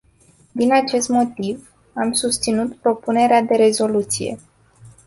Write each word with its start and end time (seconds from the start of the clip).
Din 0.51 0.73
acest 0.73 1.09
motiv, 1.09 1.69
am 1.93 2.11
susținut 2.11 2.75
propunerea 2.75 3.41
de 3.41 3.55
rezoluție. 3.55 4.37